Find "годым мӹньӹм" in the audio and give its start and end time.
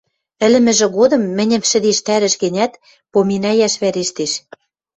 0.97-1.63